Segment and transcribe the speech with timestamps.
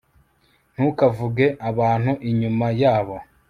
[0.73, 3.15] ntukavuge abantu inyuma yabo